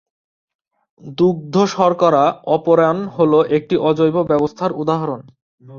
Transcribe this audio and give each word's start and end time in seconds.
দুগ্ধশর্করা 1.13 2.23
operon 2.55 2.97
হল 3.17 3.33
একটি 3.57 3.75
অজৈব 3.89 4.15
ব্যবস্থার 4.23 4.71
উদাহরণ। 4.73 5.21